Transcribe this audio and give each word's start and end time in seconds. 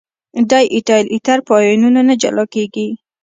دای 0.49 0.65
ایتایل 0.75 1.07
ایتر 1.13 1.39
په 1.45 1.51
آیونونو 1.59 2.01
نه 2.09 2.15
جلا 2.21 2.45
کیږي. 2.53 2.87